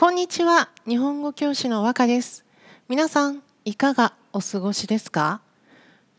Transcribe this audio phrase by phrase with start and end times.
[0.00, 0.70] こんにちは。
[0.88, 2.46] 日本語教師の和歌です。
[2.88, 5.42] 皆さんいかがお過ごしですか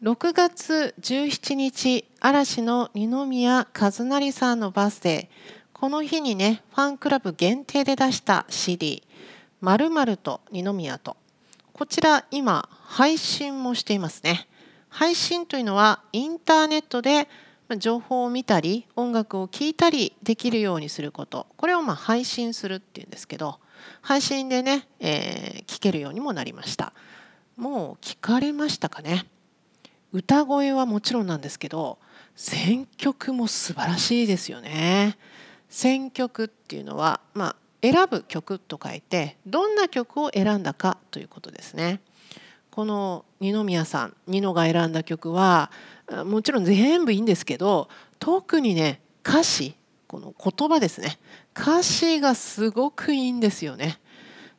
[0.03, 5.69] ？6月17日嵐の二宮和也さんのバースデー。
[5.73, 9.01] この日にねファンクラブ限定で出した CD
[9.61, 11.17] 「まると二宮と」
[11.73, 14.47] こちら今配信もしていますね。
[14.89, 17.27] 配信というのはインターネットで
[17.79, 21.47] 情報を見たり音楽を聴いたりできるようにすること。
[21.57, 23.57] これをま配信するっていうんですけど
[24.01, 26.93] 配信でね、えー、聞けるようにもなりました。
[27.57, 29.25] もう聞かれましたかね？
[30.11, 31.97] 歌声はもちろんなんですけど
[32.35, 35.17] 選曲も素晴らしいですよね。
[35.69, 42.01] 選曲っていうのは、まあ、選ぶ曲と書いてどんな曲を選んだかということですね。
[42.71, 45.71] この二宮さんニノが選んだ曲は
[46.25, 47.89] もちろん全部いいんですけど
[48.19, 49.75] 特にね歌詞
[50.11, 51.19] この言葉ですね
[51.57, 53.97] 歌詞がすごくいいんですよね。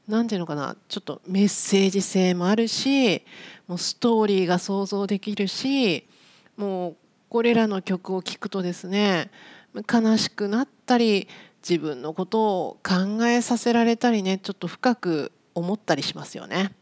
[0.09, 3.23] 何ていうのかなちょっとメッセージ性もあるし
[3.69, 6.09] もうストーリーが想像できるし
[6.57, 6.97] もう
[7.29, 9.31] これらの曲を聴くとですね
[9.75, 11.29] 悲しくなったり
[11.63, 16.73] 自分のことを考えさせられたりねちょっと深く思ったりしますよね。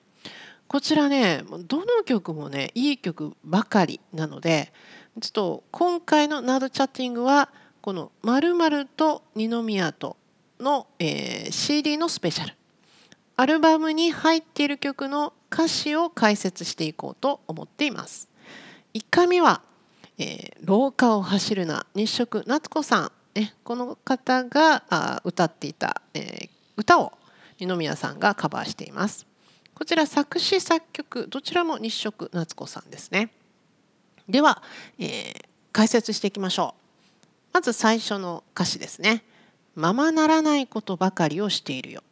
[0.69, 4.73] こちらねどの曲もねいい曲ばかりなので
[5.21, 10.17] ちょっと今回のナードチャッティングはこの「まると二宮と」
[10.61, 12.55] の、えー、CD のスペシャル
[13.37, 18.29] アルバムに入っている曲の歌詞を解説していこうと思っています。
[18.93, 19.63] 1回目は、
[20.19, 27.15] えー、廊下を走るな日食夏子さん、ね、この方があ歌っていた、えー、歌を
[27.59, 29.27] 二宮さんがカバーしています。
[29.75, 33.33] こちら作詞作曲どちらも日食夏子さんですね。
[34.29, 34.63] では、
[34.99, 36.80] えー、解説していきましょう。
[37.53, 39.25] まず最初の歌詞ですね。
[39.75, 42.03] ままならないことばかりをしているよ。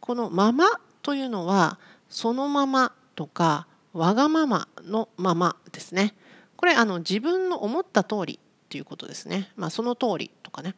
[0.00, 0.66] このまま
[1.02, 6.14] というのはそのままとかわがままのままですね。
[6.56, 9.50] これあの自分の思った通りっていうことですね。
[9.56, 10.74] まあ、その通りとかね。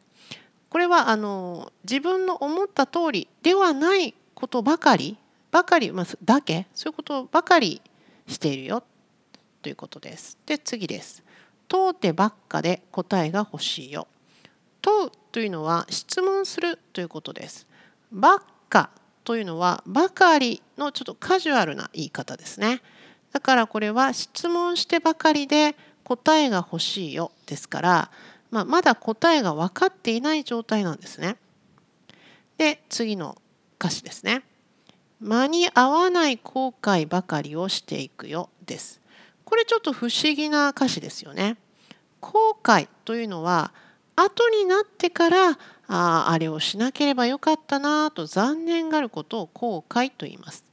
[0.69, 5.17] これはあの自分の思った通りではないことばかり
[5.51, 7.81] ばかり、まあ、だけそういうことばかり
[8.27, 8.83] しているよ
[9.61, 10.37] ということです。
[10.45, 11.23] で次です。
[11.67, 14.07] 問うてばっかで答えが欲しいよ。
[14.81, 17.67] 問うというのは質問するということです。
[18.11, 18.91] ばっか
[19.23, 22.81] というのはばかりのちょっとカジュアルな言い方ですね。
[23.31, 28.11] だからこれは質問してばかりで答えが欲しいよですから、
[28.51, 31.37] まあ、まだ答えが分かっていない状態なんですね。
[32.57, 33.41] で次の
[33.79, 34.43] 歌詞ですね。
[35.19, 39.01] 間に合わない後悔ばかりをしていくよです。
[39.45, 41.57] これちょっと不思議な歌詞ですよね。
[42.21, 43.73] 後悔というのは
[44.15, 45.49] 後になってから
[45.87, 50.63] ああれをしなければよかったなと残念がることを後悔と言います。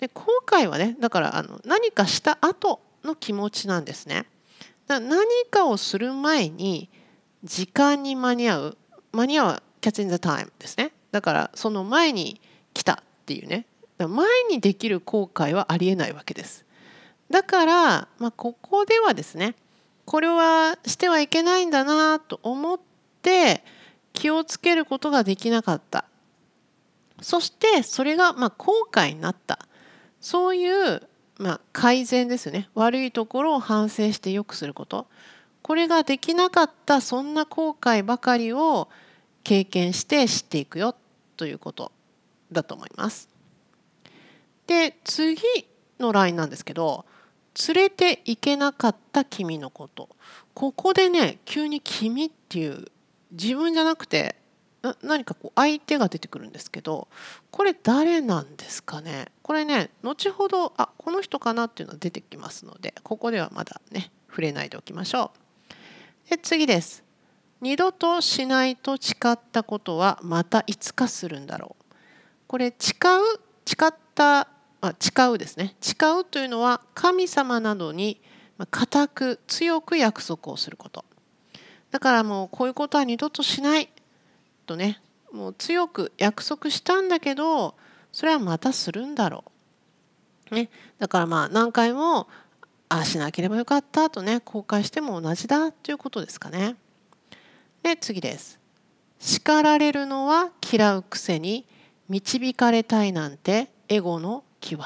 [0.00, 4.26] で後悔はねだからあの何かした後の気持ちなんですね。
[4.86, 6.90] だ何かをする前に
[7.44, 8.78] 時間に間に合う
[9.12, 10.92] 間に合う catch in the time ですね。
[11.12, 12.40] だからその前に
[12.74, 13.66] 来たっていうね
[13.98, 16.65] 前にできる後悔はありえないわけです。
[17.30, 19.54] だから、まあ、ここではですね
[20.04, 22.80] これはしてはいけないんだなと思っ
[23.22, 23.64] て
[24.12, 26.04] 気をつけることができなかった。
[27.20, 29.58] そしてそれがまあ後悔になった。
[30.20, 31.02] そういう
[31.38, 32.68] まあ改善ですね。
[32.74, 35.08] 悪いところを反省して良くすること。
[35.62, 38.88] これができなかったそんな後悔ばかりを
[39.42, 40.94] 経験して知っていくよ。
[41.36, 41.90] ということ
[42.52, 43.28] だと思います。
[44.68, 45.36] で次
[45.98, 47.04] のラインなんですけど
[47.68, 50.08] 連れて行けなかった君のこと
[50.54, 52.86] ここでね急に「君」っていう
[53.32, 54.36] 自分じゃなくて
[55.02, 57.08] 何かこう相手が出てくるんですけど
[57.50, 59.32] これ誰なんですかね？
[59.42, 65.32] これね後ほどあこの人かなっていうのが出てきますのでここではまだね触れないでおきましょ
[66.26, 66.30] う。
[66.30, 67.02] で次です。
[67.60, 71.84] 二度としないと誓ったことはまたいつかするんだろう。
[72.46, 74.48] これ誓う誓った
[74.88, 75.76] あ誓うですね。
[75.80, 78.20] 誓うというのは神様などに
[78.70, 81.04] 固く強く約束をすること。
[81.90, 83.88] だからもうこういうことは二度としない。
[84.66, 85.00] とね
[85.32, 87.74] もう強く約束したんだけど
[88.12, 89.44] それはまたするんだろ
[90.50, 92.28] う、ね、だからまあ何回も
[92.88, 94.10] ああしなければよかった。
[94.10, 96.76] とね後悔しても同じだということですかね。
[97.82, 98.58] で次です。
[99.18, 101.66] 叱られるのは嫌うくせに
[102.08, 104.80] 導かれたいなんてエゴの極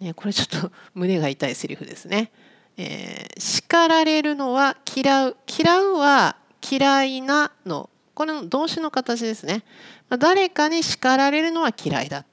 [0.00, 2.30] み、ね、これちょっと胸が痛いセリフですね、
[2.76, 6.36] えー、叱られるのは嫌う嫌うは
[6.70, 9.62] 嫌いなのこれの動詞の形ですね。
[10.08, 12.24] ま、誰かに叱られるのは嫌いだ。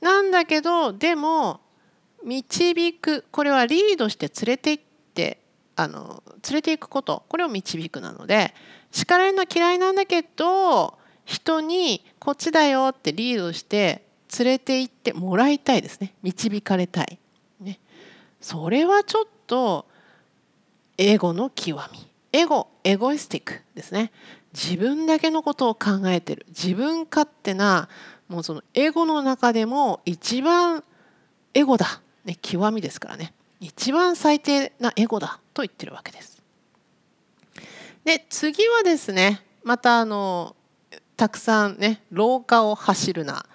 [0.00, 1.60] なんだけどでも
[2.24, 4.84] 導くこれはリードして連れて行っ
[5.14, 5.38] て
[5.76, 8.54] あの連れていくことこれを導くなので
[8.90, 14.05] 叱られるのは嫌いなんだけど人にこっちだよってリードして
[14.38, 16.14] 連れて行ってもらいたいですね。
[16.22, 17.18] 導かれたい、
[17.60, 17.78] ね、
[18.40, 19.86] それはちょっと
[20.98, 22.06] エゴの極み。
[22.32, 24.12] エゴエゴイスティックですね。
[24.52, 26.46] 自分だけのことを考えてる。
[26.48, 27.88] 自分勝手な
[28.28, 30.82] もうそのエゴの中でも一番
[31.54, 33.32] エゴだ、ね、極みですからね。
[33.60, 36.42] 一番最低なエゴだと言ってるわけです。
[38.04, 40.54] で次はですねまたあの
[41.16, 43.46] たくさんね廊下を走るな。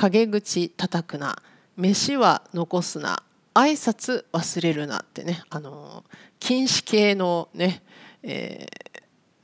[0.00, 1.36] 陰口叩くな。
[1.76, 3.22] 飯は残すな。
[3.52, 5.42] 挨拶忘れるなってね。
[5.50, 6.04] あの
[6.38, 7.82] 禁止系のね、
[8.22, 9.02] えー、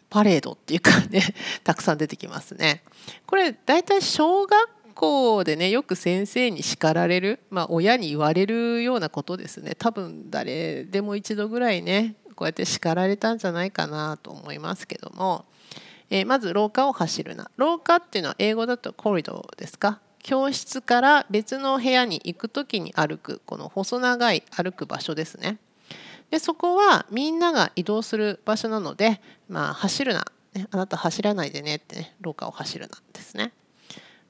[0.09, 1.23] パレードっていうかね
[1.63, 2.83] たくさん出てきますね。
[3.27, 9.75] これ大体小学校でねよく先生に叱られる、まあ、親に言われるようなことですね。
[9.75, 15.45] 多分誰でも一度ぐらいねこうやって叱られたんじゃないかなと思いますけども、
[16.09, 17.51] えー、まず廊下を走るな。
[17.59, 20.01] 廊下っていうのは英語だとコリドーですか？
[20.23, 25.59] 教室から別の部屋に行く時に歩くこの細長い歩く場所ですね。
[26.31, 30.25] でそこはみんなが移動する場所なので、まあ、走るな、
[30.55, 33.53] ね、あなた走らないでねってね廊下を走るなですね。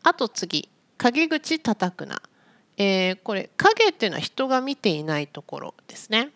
[0.03, 0.69] あと次
[0.99, 2.21] 陰口叩くな、
[2.77, 6.31] えー、これ影っていうのは人が見ていないところですね。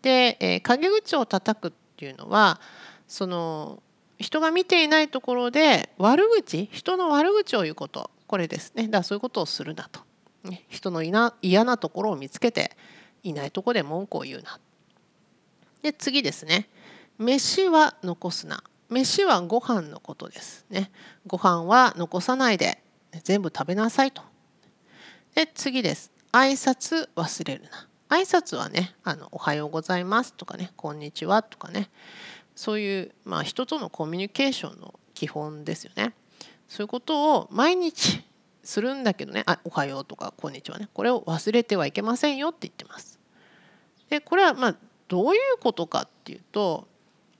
[0.00, 2.60] で、えー、陰口を叩くっていうのは
[3.06, 3.82] その
[4.18, 8.84] 人が見ていないところで悪口人の悪口を言うことこれですね。
[8.84, 10.00] だからそういうことをするなと、
[10.44, 12.74] ね、人の嫌なところを見つけて
[13.22, 14.58] いないとこで文句を言うな。
[15.82, 16.70] で次ですね。
[17.18, 18.64] 飯は残すな。
[18.88, 20.90] 飯はご飯のことですね。
[21.26, 22.82] ご飯は残さないで
[23.22, 24.22] 全部食べなさいと。
[25.34, 26.10] で次です。
[26.32, 27.86] 挨拶忘れるな。
[28.08, 31.90] 挨拶はねあのおはようございますとかねこんにちはとかね。
[32.56, 36.14] そういう、まあ、人とのコミュニケーションの基本ですよね。
[36.68, 38.22] そういうことを毎日
[38.62, 43.18] するんだけどね「あおはよう」とか「こんにちはね」これを忘れてはいけませんよって言ってます。
[44.08, 44.76] でこれはまあ
[45.08, 46.86] どういうことかっていうと、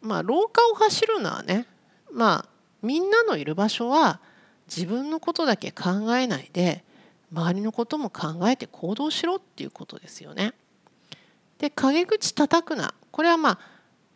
[0.00, 1.66] まあ、廊下を走るのはね
[2.10, 2.48] まあ
[2.82, 4.20] みんなのいる場所は
[4.66, 6.84] 自分のことだけ考えないで
[7.32, 10.52] 周りのことも考えて行動しろっていうことですよね。
[11.58, 13.58] で陰口叩くなこれはまあ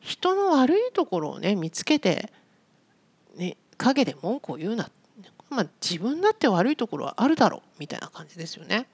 [0.00, 2.32] 人の悪いところをね見つけて、
[3.36, 4.90] ね、陰で文句を言うな
[5.50, 8.88] まあ、自分だって悪いところはあるだろうみたいな感じですよね。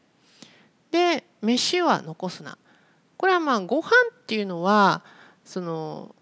[0.91, 2.59] で飯は残すな
[3.17, 5.03] これはまあご飯っていうのは
[5.45, 6.15] その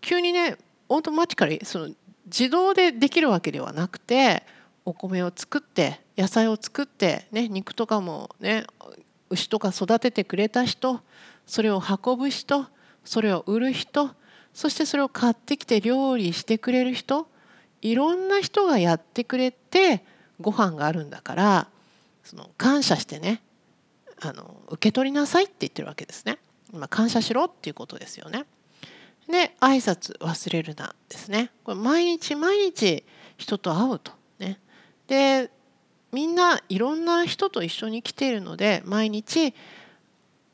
[0.00, 0.56] 急にね
[0.88, 1.88] オートマティカリその
[2.26, 4.44] 自動でできるわけではなくて
[4.84, 8.64] お米を作って野菜を作って、ね、肉とかもね
[9.30, 11.00] 牛とか育ててくれた人
[11.46, 12.66] それを運ぶ人
[13.04, 14.10] それを売る人
[14.54, 17.28] そしてそれを買ってきて料理してくれる人
[17.82, 20.04] いろんな人がやってくれて
[20.40, 21.68] ご飯があるんだから
[22.24, 23.40] その感謝してね
[24.20, 26.38] あの受け取りなさいって言ってるわけですね。
[26.72, 28.44] 今感謝しろっていうことですよね。
[29.28, 31.50] で挨拶忘れるなですね。
[31.64, 33.04] これ毎日毎日
[33.36, 34.58] 人と会うとね。
[35.06, 35.50] で
[36.12, 39.54] みんないろんな人と一緒に来ているので毎日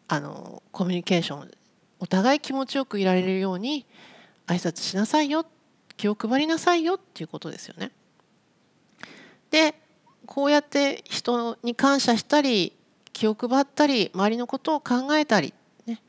[0.08, 1.50] あのコミュニケーション
[2.00, 3.86] お互い気持ちよくいられるように
[4.46, 5.46] 挨拶しなさいよ
[6.02, 7.92] 気を配りなさいよっていうことですよね。
[9.52, 9.76] で
[10.26, 12.72] こうやって人に感謝したり
[13.12, 15.54] 気を配ったり周りのことを考えたり、
[15.86, 16.02] ね、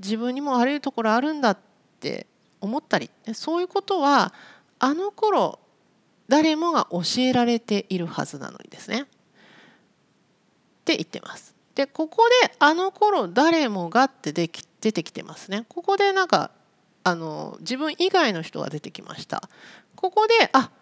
[0.00, 1.58] 自分にも悪いところあるんだっ
[2.00, 2.26] て
[2.60, 4.34] 思ったりそういうことは
[4.80, 5.60] あの頃
[6.26, 9.02] 誰もが教えられているはずなのにですね。
[9.02, 9.04] っ
[10.86, 11.54] て言ってます。
[11.76, 15.66] でここで「あの頃誰もが」って出てきてますね。
[15.68, 16.50] ここでなんか
[17.06, 19.48] あの自分以外の人が出てきました。
[19.94, 20.72] ここであ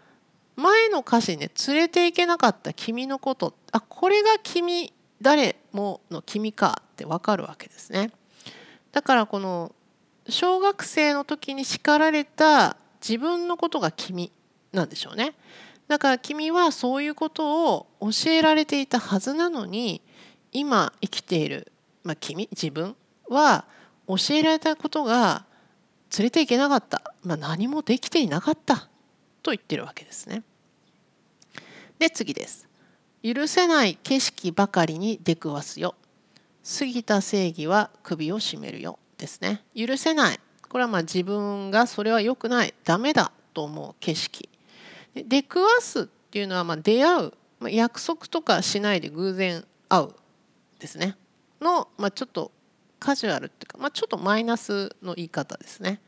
[0.56, 3.52] 前の歌詞ね連れていけなかった君のこと。
[3.72, 4.90] あこれが君
[5.20, 8.10] 誰もの君かって分かるわけですね。
[8.90, 9.74] だからこの
[10.30, 14.32] 小学生の時に叱られた自分のことが君
[14.72, 15.34] なんでしょうね。
[15.88, 20.00] だから君はそういうことを教えられていたはずなのに
[20.52, 21.70] 今生きている、
[22.02, 22.96] まあ、君自分
[23.28, 23.66] は
[24.08, 25.44] 教えられたことが
[26.16, 28.88] 連れていけなかった、まあ、何もできていなかった
[29.42, 30.42] と言ってるわけですね。
[31.98, 32.68] で次です。
[33.22, 35.94] 許せない景色ばかりに出くわすよ。
[36.78, 39.62] 過ぎた正義は首を絞めるよですね。
[39.74, 40.40] 許せない。
[40.68, 44.48] これはまあ自分がそれは良くない、ダメだと思う景色。
[45.14, 50.08] 出くわすっていうのはま出会う、ま約束とかしないで偶然会う
[50.78, 51.16] ですね
[51.60, 52.50] の、まあ、ちょっと
[53.04, 56.00] カジュアルっていうか、まあ、ちょっとマイナスの言い方ですね。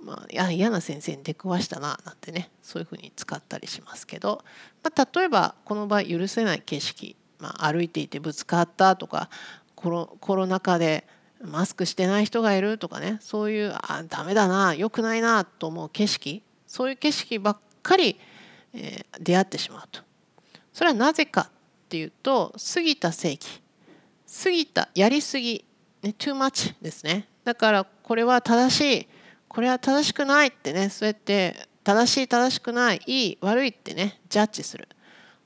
[0.00, 4.44] まあ、いや嫌な先生に出くわしたななんてねそういうふうに使ったりしますけど、
[4.84, 9.30] まあ、例えばこの場合許せない景色、まあ、歩いていてぶつかったとか
[9.76, 11.06] コロコロナ禍で
[11.40, 18.18] マスクしてない人がいるとかねそういうあダメだな良くないなと思う景色そういう景色ばっかり、
[18.74, 20.00] えー、出会ってしまうと
[20.72, 23.62] それはなぜかっていうと過ぎた正義
[24.32, 25.64] 過ぎたやりすぎ、
[26.02, 27.28] ね、too much ですね。
[27.44, 29.08] だからこれは正しい
[29.48, 34.88] これは正しくないってねそうやって正しい正しくないいい悪いってねジャッジする。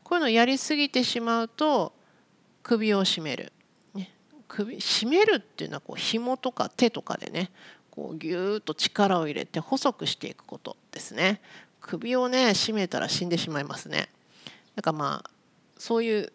[0.03, 1.93] こういうのをやりすぎてしまうと
[2.63, 3.53] 首を絞める、
[3.95, 4.13] ね、
[4.47, 7.51] 首絞めるっていうのはこう紐とか手とかでね
[7.91, 11.41] こうギューッと力を入れて細くしていくことですね。
[11.81, 14.09] 首をね絞めたら死んでしまいますね。
[14.77, 15.31] だからまあ
[15.79, 16.33] そういう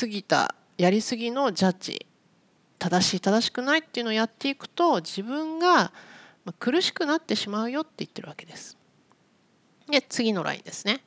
[0.00, 2.06] 過ぎたやりすぎのジャッジ。
[2.82, 5.92] 正しい正しくないっていうのをやっていくと自分が
[6.44, 8.76] ま苦しくなってしまうよって言ってるわけです。
[9.88, 11.04] で次のラインですね。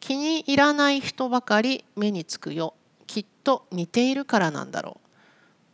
[0.00, 2.72] 気に入らない人ばかり目につくよ
[3.06, 5.08] きっと似ているからなんだろう。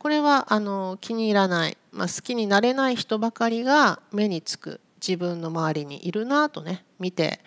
[0.00, 7.38] これはあの気に入らない、まあ、好きになれない人ばかりが目につく自分の周りにいるなとね見て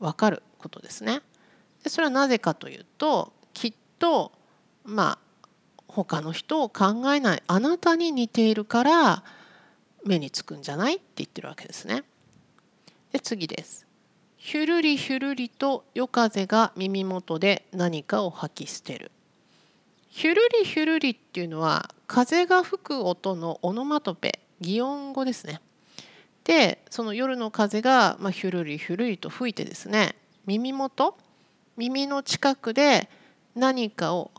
[0.00, 1.20] 分かることですね。
[1.84, 4.32] でそれはなぜかというときっと
[4.82, 5.29] まあ
[5.90, 9.24] 他の人を考えないあなたに似ているから
[10.04, 12.04] 目につくんじゃないって言ってるわけですね。
[13.12, 13.86] で次です。
[14.36, 19.10] ひゅるりひゅるりと夜風が耳元で何かを吐き捨てる。
[20.08, 25.60] ひゅるりひゅるりっていうのは風が吹く音のオノマトペ擬音語ですね。
[26.44, 30.16] でその夜の風が、まあ、ひゅるりひゅるりと吹いてですね
[30.46, 31.16] 耳元
[31.76, 33.08] 耳の近くで
[33.54, 34.30] 何かを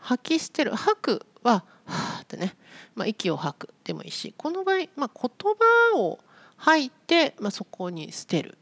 [0.00, 0.74] 吐き捨てる。
[0.74, 2.54] 吐くははあってね、
[2.94, 5.54] まあ、息を吐くでもいいしこの場合、まあ、言
[5.92, 6.18] 葉を
[6.56, 8.58] 吐いて、まあ、そこに捨てる、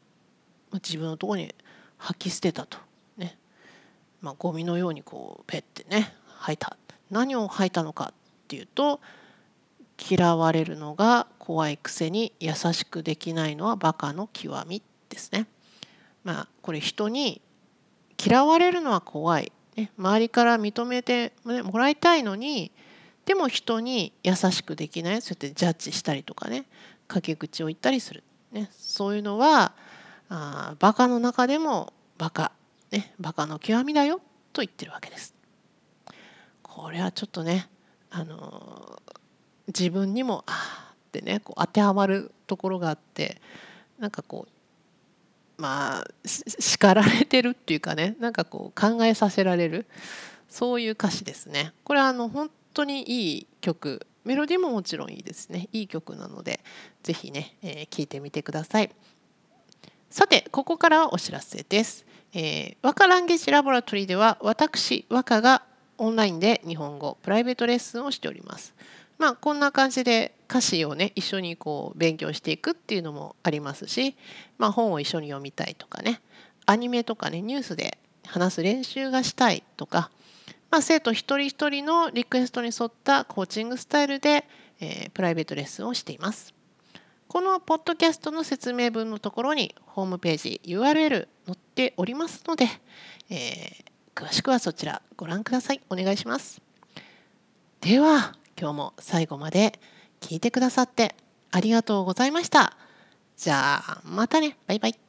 [0.71, 1.55] まあ、自分のところに
[1.99, 2.79] 吐き捨てたと。
[3.17, 3.37] ね、
[4.21, 6.77] まあ、ゴミのようにこうペッてね吐いた。
[7.11, 8.15] 何を吐いたのかっ
[8.49, 9.01] ていうと
[10.11, 15.47] 嫌われるのが怖いくせに優しくできないのはバカの極みですね。
[16.23, 17.41] まあこれ人に
[18.25, 22.73] 嫌われるのは怖い、ね、周りから認めてもらいたいのに
[23.25, 26.65] でも人に優しくできないそうやってジャッジしたりとかね
[27.07, 29.73] 陰口を言ったりする、ね、そういうのは
[30.29, 32.51] あバカの中でもバカ、
[32.91, 34.21] ね、バカの極みだよ
[34.53, 35.35] と言ってるわけです。
[36.63, 37.69] これはちょっとね、
[38.11, 39.01] あの、
[39.69, 43.41] 自分にもあってねこう当てはまるところがあって
[43.99, 44.53] なんかこう
[45.59, 49.87] まあ叱られてるっていうかねなんかこう考えさせられる
[50.49, 51.73] そういう歌詞ですね。
[51.85, 54.07] これはあの本当にいい曲。
[54.25, 55.69] メロディーももちろんいいですね。
[55.73, 56.61] いい曲なので
[57.03, 58.91] 是非ね聴、えー、いてみてください。
[60.11, 65.63] さてここからはお知らせです、えー、和歌ランゲージラボラトリーでは私和歌が
[65.99, 68.75] オンラインで日本語プライベートレッスンをしております。
[69.19, 74.17] まあこんな感じで歌詞をね一緒にこう勉強していくっていうのもありますし、
[74.57, 76.21] まあ、本を一緒に読みたいとかね
[76.67, 80.11] アニメとかねニュースで話す練習がしたいとか
[80.71, 84.45] まあ、生徒一人一人のリクエストに沿ったコーチングスタイルで、
[84.81, 86.55] えー、プライベートレッスンをしています。
[87.27, 92.67] このポッドキャストの説明文のところにホームページ URL 載っておりますので、
[93.31, 95.81] えー、詳しくはそちらご覧ください。
[95.91, 96.61] お願いします。
[97.81, 99.79] では今日も最後まで
[100.21, 101.15] 聞いてくださって
[101.51, 102.77] ありがとうございました。
[103.37, 104.57] じゃあまたね。
[104.67, 105.08] バイバイ。